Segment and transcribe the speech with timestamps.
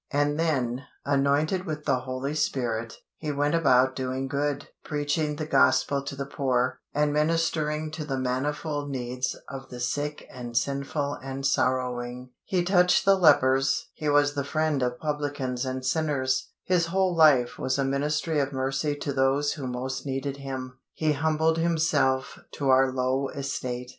[0.09, 6.01] And then, anointed with the Holy Spirit, He went about doing good, preaching the Gospel
[6.01, 11.45] to the poor, and ministering to the manifold needs of the sick and sinful and
[11.45, 12.31] sorrowing.
[12.43, 16.49] He touched the lepers; He was the Friend of publicans and sinners.
[16.63, 20.79] His whole life was a ministry of mercy to those who most needed Him.
[20.93, 23.89] He humbled Himself to our low estate.